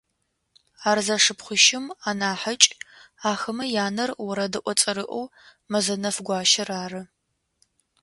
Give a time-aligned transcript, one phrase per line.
[0.89, 2.69] Ар зэшыпхъуищым анахьыкӏ,
[3.29, 5.25] ахэмэ янэр орэдыӏо цӏэрыӏоу
[5.71, 7.01] Мэзэнэф-Гуащэр ары.